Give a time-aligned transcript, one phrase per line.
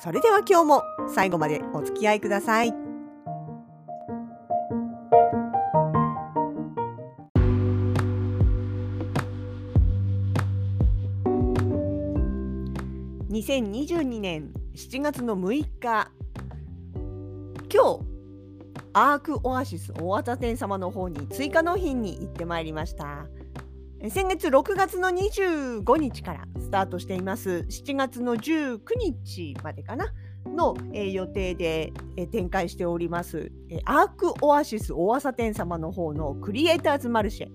[0.00, 0.82] それでは今日も
[1.14, 2.74] 最後までお付き合いください。
[13.32, 16.10] 2022年7月の6日
[17.74, 18.00] 今日
[18.92, 23.26] アークオアシス大型店様の方に追加納品に行ってまいりました
[24.10, 27.64] 先月6月の25日からスタートしています。
[27.68, 30.12] 7月の19日までかな
[30.44, 37.48] の、えー、予定で、えー、展開しております、えー、アークオアシス大朝店様の方のクリエイターズマルシェ、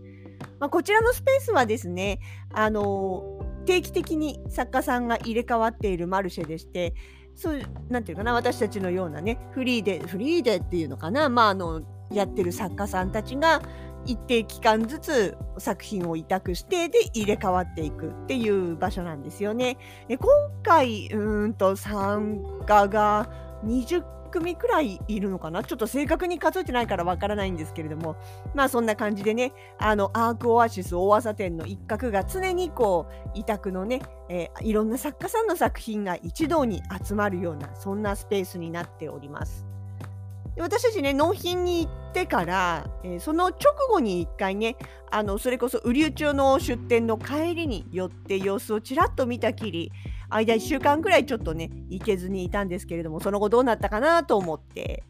[0.60, 2.20] まあ、こちらのスペースはですね、
[2.54, 6.94] あの定期的に作家さんが入れ替わっているマルシェでして
[7.36, 13.62] そうなんていうかな私たちのようなねフリーでフリーでっていうのかなまああのやってる作家さんたちが
[14.06, 19.78] 一定期間ずつ作品を委託してで入れ替わっていくっていう場所なんですよね。
[20.08, 20.30] で今
[20.64, 23.30] 回うんと参加が
[23.66, 25.64] 20組くらいいるのかな？
[25.64, 28.18] ちょっと正確に数えてないからわからないんですけれども
[28.54, 39.67] まあそんな感じでねあのアークオアシス大朝店の一角が常にこう委託のね、えー、いろんな作家さんの作品が一堂に集まるようなそんなスペースになっております。
[40.60, 43.58] 私たちね納品に行ってから、えー、その直
[43.90, 44.76] 後に1回ね
[45.12, 49.92] あのそれこそ雨竜町の出店の帰りに寄って様子をちらっと見たきり
[50.30, 55.04] 間1週間くらいちょっとね行けずにいたんですけれどもその後どうなったかなと思って、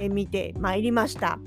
[0.00, 1.38] えー、見てまいりました。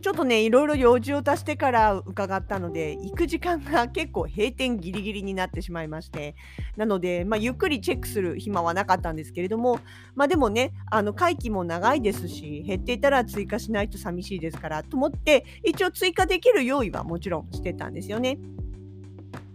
[0.00, 6.34] ちょっとね、いろいろ用事を足してから伺ったので、行く時間が結構閉店ギリギリになってしまいまして、
[6.76, 9.80] なので、まあ、ゆっくりチェックする暇はなかったんですけれども、
[10.14, 18.38] まあ、でもね、あの会期も長いですし、減っていたら追加しないと寂しいですからと思って、一応追加できる用意はもちろんしてたんですよね。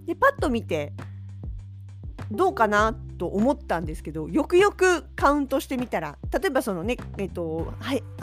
[0.05, 0.93] で、パッと見て、
[2.31, 7.73] どうかなと思ったんですけどよくよくカウントしてみたら例えばそのね、えっと、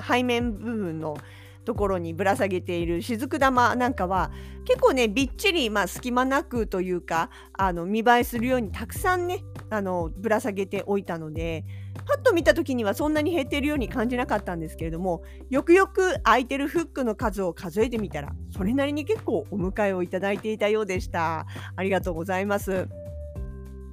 [0.09, 1.17] 背面部分の
[1.65, 4.31] ところにぶら下げている雫玉なんかは
[4.65, 11.65] 結構ねびっちり、まあ、隙間なくというかあの見栄えするようにたくさんねあのぶら下げておいたので
[12.07, 21.47] パッと見た時にはそんなに減っているように感じなかったんですけれどもよくよく空いてるフックの数を数えてみたらそれなりに結構お迎えをいただいていたようでした。
[21.77, 22.89] ありがとうございます。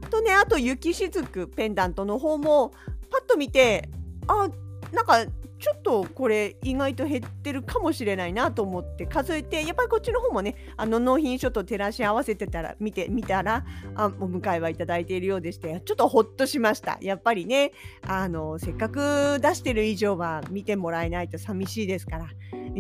[0.10, 2.72] とねあと雪しずくペンダントの方も
[3.10, 3.90] パッと見て
[4.28, 4.50] あ
[4.92, 5.26] なんか
[5.60, 13.66] ちょっとこれ意外と減ってるかもしれないなと思って数えてやっぱりこっちの方もねあの納品書と照らし合わせてたら見てみたら
[13.96, 17.74] あお迎えはいただいているようでしてちょっとほっとしましたやっぱりね
[18.08, 22.28] あのせっかく出してる以上は見てもらえないと寂しいですから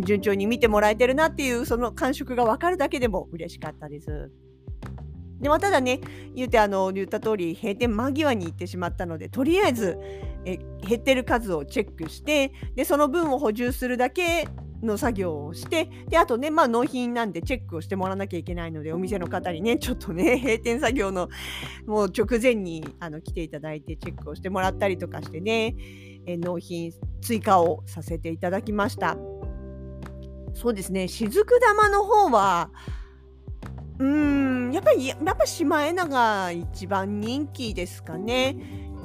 [0.02, 4.32] 順調に見てもらえてるなっていうその感触が分かるだけでも嬉しかったです。
[5.42, 6.02] でもただね
[6.36, 9.98] 言うてあの言った通り閉店間際に行ってしまったのでとりあえず
[10.46, 14.48] え減ってる数をチェックしてでその分を補充するだけ
[14.82, 21.30] の作業をしてであとねまあ納品なんでチェックをしてもらわなきゃいけないのでお店の方にねちょっとね 閉店作業の
[21.86, 25.76] もう直前にあの来ていただいてチェックをしてもらったりとかしてね
[26.26, 26.92] え納品
[27.22, 29.18] 追加をさせていただきました
[30.54, 32.72] そうですね雫玉の方は
[34.00, 38.56] うーん、やっぱりやっぱシマエナガ一番人気ですかね。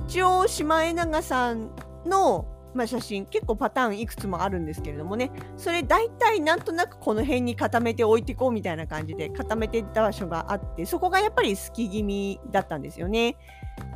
[0.06, 1.70] 一応シマエナガさん
[2.04, 5.30] の、まあ、写真結構パターンいくつもあるんですけれどもね。
[5.56, 13.36] それ大体なんとなくこの辺に固めて置いていこうみたいな感じで固めていった場所があってそこがやっぱり好き気味だったんですよね。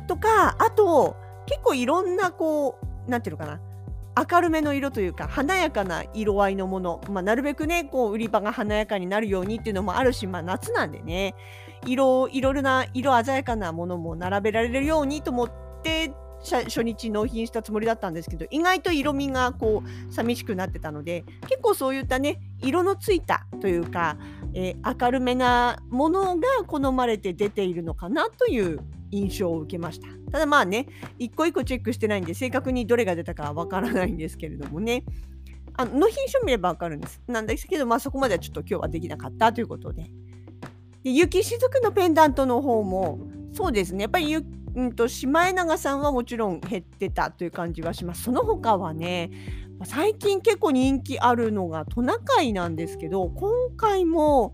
[0.07, 1.15] とかあと
[1.45, 3.61] 結構いろんなこう何ていうのかな。
[4.31, 11.35] 明るめの色というか華やかな色合いのもの、まあ、なるべくねこう売り場が華やかになるようにっていうのもあるし、まあ、夏なんでね。
[11.85, 16.11] 色いろいろな色鮮やかなものも並べられるようにと思ってて
[16.41, 24.17] 初日納品したつもりだったんですけど意外と色味がこう寂しくなってたので結構そういったね色のついたというか、
[24.53, 28.79] えー、明るめなものが好まれて出ているのかなという
[29.11, 30.07] 印象を受けました。
[30.31, 30.87] ただまあね、
[31.17, 35.03] 一個一個チェックしてないんで、正確にどれが出たかわからないんですけれどもね。
[35.75, 37.21] あの納品書見ればわかるんです。
[37.27, 40.11] なんですけど、まあそこまではちょっと今日はできなかったということで。
[41.03, 43.19] で雪しずくのペンダントの方も、
[43.53, 48.23] そうですね、やっぱり雪うんと、シマエナガさんはもちろん減ってたという感じはします。
[48.23, 49.31] その他はね、
[49.85, 54.53] 最近結構人気あるのがトナカイなんですけど、今回も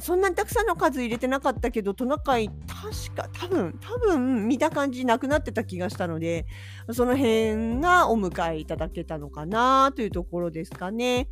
[0.00, 6.46] そんなにたくさんの数入れてなかったけど、トナカイ確か多分多分見た感じなくなってた気がしたので、
[6.92, 11.28] その辺がお迎えいただけたのかなというところですかね。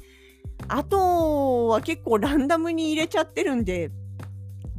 [0.68, 3.90] あとは結構ランダムに入れちゃってるんで、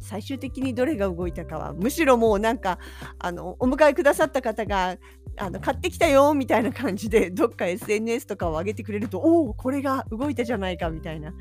[0.08, 2.78] 最終的にどれが動いたかはむしろもうなんか
[3.18, 4.96] あのお迎えくださった方が
[5.36, 11.34] あの買ってきたよみたいな感じで どっか SNS とかを上げてくれるとおおこれが動いたじゃないかみたいな。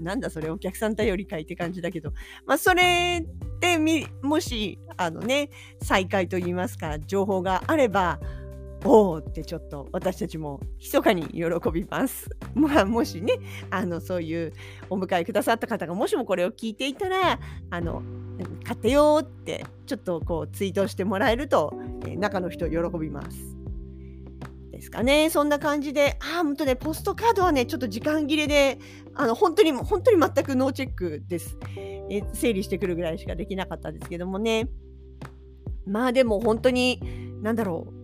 [0.00, 2.12] なんだそれお客さん頼りかいって感じだけど。
[2.46, 3.24] まあそれ
[3.60, 3.78] で
[4.22, 5.48] もしあのね
[5.82, 8.20] 再開といいますか情報があれば
[8.84, 12.30] おおってちょっと私たちも密かに喜びます。
[12.54, 13.34] まあもしね
[13.70, 14.52] あのそういう
[14.88, 17.40] お迎えくださった方がもしもこれを聞いていたら
[17.70, 18.02] あの
[18.64, 21.74] 買ってよってちょっとこうツイートしてもらえると、
[22.06, 23.58] えー、中の人喜びます。
[24.78, 25.28] ですかね。
[25.28, 28.78] そんな感じで、あ、本当ね、ポストカードはね、ちょっと時間切れで、
[29.14, 31.56] あの、本当に、本当に全くノーチェックです。
[31.76, 34.68] え整理してくるぐらいしかできなかったですけどもね。
[35.86, 37.00] まあでも本当に、
[37.42, 37.97] なんだろう、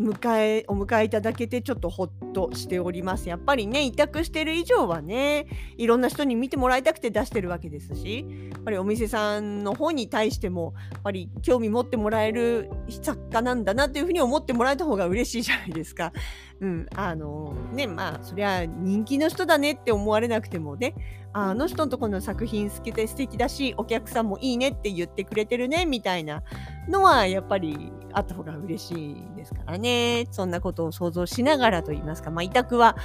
[0.00, 3.28] 迎えお迎えいただけてちょっとほっとしております。
[3.28, 5.46] やっぱりね委託してる以上はね
[5.76, 12.70] いろんな人に見てもらいたくて出してるわけですしやっぱりお店さんの方に対してもやっぱり興味持ってもらえる
[13.02, 16.12] 作家なんだなというふうに思ってもらえた方が嬉しいじゃないですか。
[16.60, 20.94] うん、あのねまあそりゃ人気の人だねって思われなくてもね
[21.32, 26.42] あの人のところの作品好きで素敵だしお客さんもいいねって言ってくれてるねみたいな
[26.88, 30.26] のはやっぱりあった方が嬉しいですからね。
[30.30, 32.96] そんなことを想像しながらと言いますか、まあ、委託は、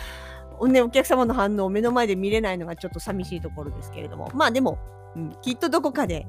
[0.68, 4.32] ね、お客様の反応を目の前で見れないのがちょっと寂しいところですけれども。
[4.34, 4.80] まあでも、
[5.16, 6.28] うん、きっとどこかで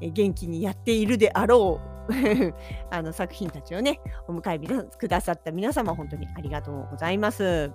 [0.00, 1.92] 元気にやっているであろう
[2.90, 7.70] あの作品たちをね、お迎えくださった皆様、本当にありがとうございます。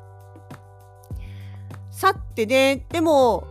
[1.91, 3.47] さてね、でも、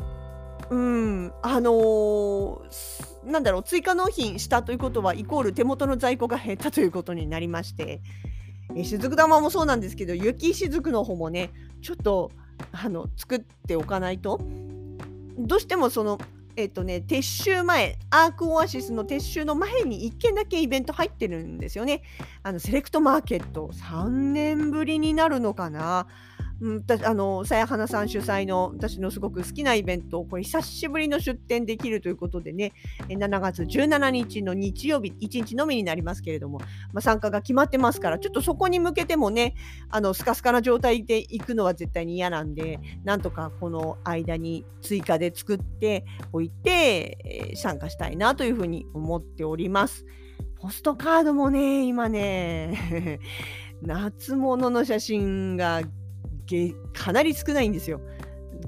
[0.70, 8.00] うん、あのー、なんだろう、追加納品したということは、イコール手元の在庫が減ったということになりまして、
[8.74, 11.52] え雫玉もそうなんですけど、雪雫の方もね、
[11.82, 12.30] ちょっと
[12.72, 14.40] あの作っておかないと、
[15.38, 16.18] どうしてもその
[16.56, 22.02] えっ、とね、撤収前、アークオアシスの撤収の前に1件だけイベント入ってるんですよね。
[22.42, 26.06] あのセレクトマーケット、3年ぶりになるのかな。
[27.04, 32.72] あのさやはなさん主催の私のすごく好きなイベントこれ久しぶりの出展できるということでね
[33.08, 36.58] 7月17日の日曜日1日のみになりますけれども、
[36.92, 39.54] まあ、参加が決まってますからちょっとそこに向けてもね
[39.90, 50.06] あのスカスカな状態で行くのは絶対に嫌なんでなんとかこの間に追加で作っておいて、参加したいなというふうに思っております。
[50.56, 53.20] ポストカードもね今ね
[53.82, 55.82] 夏物の写真が
[56.92, 58.00] かなり少ないんですよ。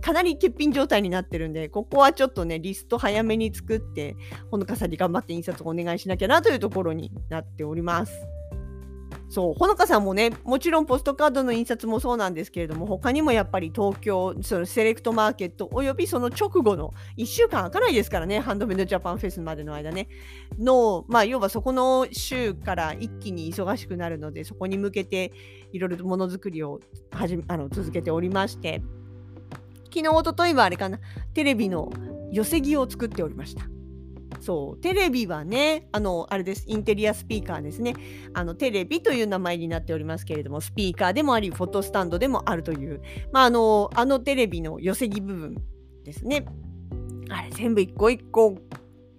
[0.00, 4.16] かなり欠品状態になってるんで、ここはちょっとね、リスト早めに作って、
[4.50, 8.38] ほのかさんに頑張って印刷をお願いしなきゃなというところになっております。
[9.30, 20.08] そう、ほのかさんもね、もちろんポストカードの印刷もそうなんですけれども、他にもやっぱり東京、そのセレクトマーケット、およびその直後の1週間開かないですからね、ハンドメイドジャパンフェスまでの間ね、
[20.58, 25.32] の、まあ、要はそこの週から一気に忙しくなるので、そこに向けて
[25.73, 26.80] いろいろとものづくりを
[27.11, 28.82] はじあの続けておりまして、
[29.92, 31.00] 昨日、おとといはあれかな、
[31.35, 31.90] テレビの
[32.32, 33.77] 寄せ木を作っておりました。
[34.40, 37.95] そう、テレビはね、あの、あれです、インテリアスピーカーですね。
[38.35, 43.00] あの、テレビという名前になっておりますけれども、スピーカーでもあり、フォトスタンドでもあるという、
[43.33, 45.57] まあ、あの、あのテレビの寄せ木部分
[46.04, 46.45] ですね。
[47.30, 48.57] あれ、全部一個一個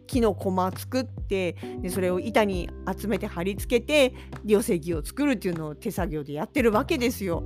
[0.09, 7.45] 木のコマ作ってでそれを板に集めて貼り付けて寄せ木を作るっていうのを手作業でやってるわけですよ。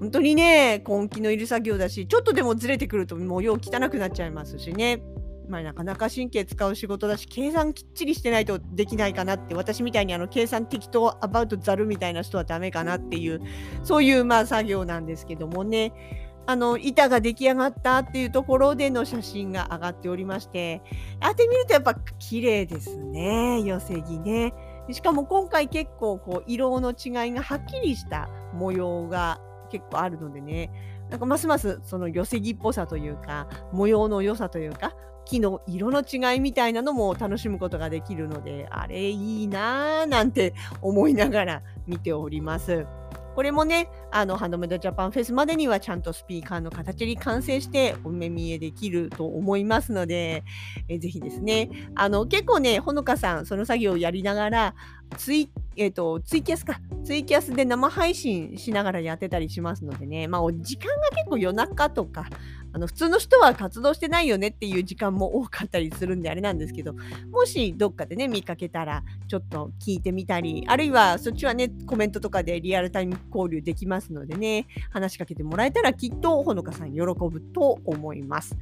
[0.00, 5.02] 本当にね根気のいる作業だしちょっとでもずれてくるともうよう汚くなっちゃいますしね。
[5.48, 13.40] まあ、なかなか神経使う仕事だし計算きっちりしてないとできないかなって私みたいにあの計算適当アバウトザルみたいな人はダメかなっていう
[13.82, 15.92] そういうまあ作業なんですけどもね。
[16.50, 20.80] あの板が出来上がったっていうところでの写真が上がっておりまして。
[21.20, 24.54] 当てみるとやっぱ綺麗ですね寄せ木ね。
[24.90, 30.70] しかも今回結構こう色の違いがはっきりした模様が結構あるのでね。
[31.10, 34.94] なんかますますその寄せ木っぽさというか模様の良さというか
[35.28, 42.86] 木の色の違いみたいなのも楽しむことができるので、あれいいなぁなんて思いながら見ております。
[43.38, 50.42] これもね、あの、ハンドメイドジャパンフェスまでにはちゃんとスピーカーの形に完成してお目見えできると思いますので、
[50.88, 54.74] えぜひですね、あの、結構ね、ほのかさん、その作業をやりながら、
[55.18, 62.26] ツイ、えっ、ー、と、ツイキャスか、ツイキャスで生配信しながらやってたりしますのでね、まあ、時間が結構夜中とか、
[62.72, 66.94] あの普通の人は活動してないよねっていう時間も多かったりするんであれなんですけど
[67.30, 78.56] もしどっかでね見かけたらちょっと聞いてみたりあるいはそっちはねコメントとかでリアルタイム交流できますのでね話しかけてもらえたらきっとほのかさん喜ぶと思います。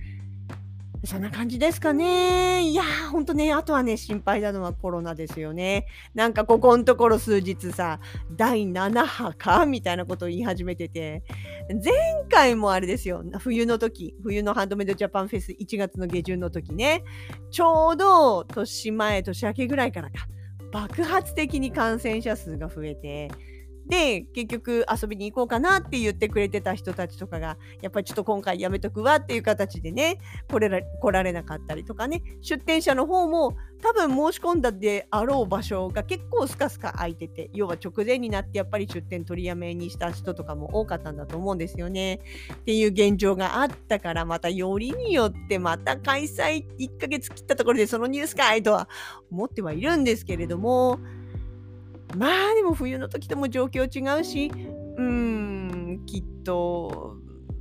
[1.05, 2.63] そんな感じですかね。
[2.63, 5.87] いやー、ほんとね、あとはね、心配なのはコロナですよね。
[6.15, 8.01] なんかここのところ数日さ、
[8.33, 11.23] 第7波かみたいなことを言い始めてて、
[11.69, 11.93] 前
[12.29, 17.05] 回もあれですよ、冬の時、冬のハンドメイドジャパンフェス1月の下旬の時ね、
[17.51, 20.27] ちょうど年前、年明けぐらいからか、
[20.73, 23.31] 爆発的に感染者数が増えて、
[23.89, 42.21] で、結局遊びに行こうかなって言ってくれてた人たちとかが、やっぱりちょっと今回やめとくわっていう形でね、来れら来られなかったりとかね、出店者の方も多分申し込んだであろう場所が結構スカスカ空いてて、要は直前になってやっぱり出店取りやめにした人とかも多かったんだと思うんですよね。
[42.55, 48.89] っていう現状があったから、またよりによってまた開催1ヶ月切ったところでそのニュースかいとは
[49.31, 50.99] 思ってはいるんですけれども、
[52.15, 54.53] まあでも冬の時とも状況違うし、
[54.97, 57.17] うん、きっと、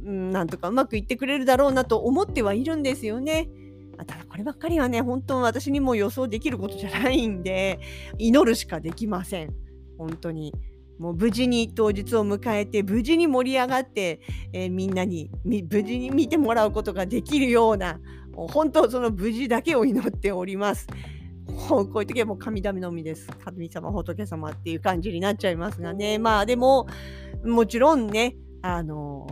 [0.06, 3.50] うん、なんとかうまくいってくれるだろうなと思ってはいるんですよね。
[3.98, 7.80] ただこればっかりはね、本当私にも予想できることじゃないんで、
[8.18, 9.54] 祈るしかできません。
[9.98, 10.54] 本当に。
[11.00, 14.22] もう無事に当日を迎えて、無事に盛り上がって、
[14.54, 18.00] えー、みんなに無事に見てもらうことができるような、
[18.34, 20.88] 本当その無事だけを祈っております。
[21.68, 23.28] こういう時はもう神頼みです。
[23.44, 26.18] 神様、仏様っていう感じになっちゃいますがね。
[26.18, 26.88] まあでも、
[27.44, 29.28] もちろんね、あの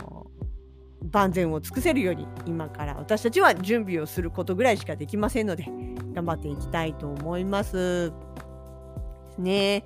[1.12, 5.66] 万全を尽くせるように今から私たちは準備をすることぐらいしかできませんので
[6.14, 8.12] 頑張っていきたいと思います。
[9.38, 9.84] ね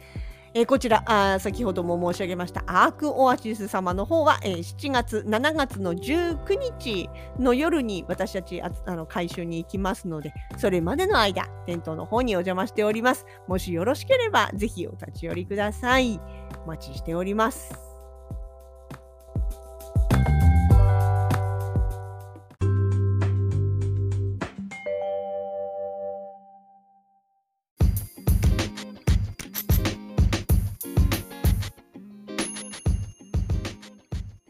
[0.58, 13.28] えー、こちらあ先ほども申し上げましたアークオアシス様の方は、えー、7月7月の19日の夜に私たちああの回収に行きますのでそれまでの間店頭の方にお邪魔しております。
[13.48, 16.20] もしよろしければぜひお立ち寄りください。
[16.66, 17.87] お待ちしております。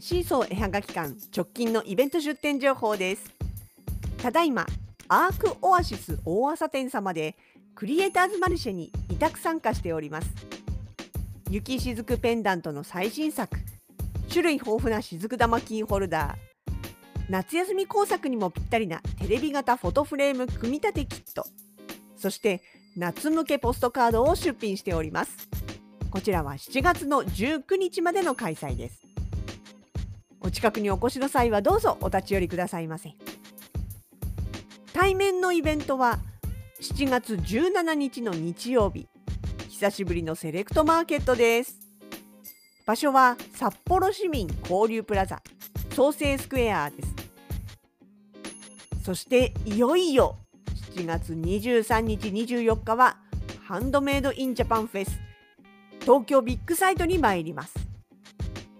[0.07, 3.29] シーソー絵はがき館直近のイベント出店情報です。
[4.17, 4.65] ただいま
[5.09, 7.35] アークオアシス大朝店様で
[7.75, 10.29] クリエイターズマルシェに委託参加しております。
[11.49, 13.57] 雪しずくペンダントの最新作
[14.29, 21.45] 種類豊富なしずく玉キーホルダー夏休み工作にもぴったりなテレビ型フォトフレーム組み立てキット
[22.15, 22.61] そして
[22.95, 25.49] 夏向けポストカードを出品しております。
[26.09, 29.06] こちらは7月の19日までの開催です。
[30.47, 33.11] お近くにお越しの際はどうぞお立ち寄りくださいませ。
[34.93, 36.19] 対面のイベントは
[36.79, 39.09] 7月17日の日曜日。
[39.67, 41.77] 久しぶりのセレクトマーケットです。
[42.85, 45.41] 場所は札幌市民交流プラザ。
[45.93, 47.13] 創生スクエアです。
[49.03, 50.37] そしていよいよ
[50.95, 53.17] 7月23日24日は
[53.65, 55.19] ハンドメイドインジャパンフェス。
[55.99, 57.86] 東京ビッグサイトに参ります。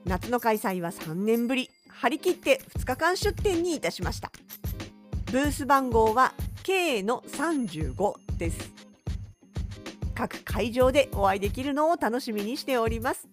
[0.08, 1.70] 夏の開催は3年ぶり。
[1.90, 4.32] 張り切って2日間出店にいたしました。
[5.32, 6.34] ブース番号は
[6.64, 8.72] K の35です。
[10.16, 13.28] 各会場でお会いできるのを楽しみにしております。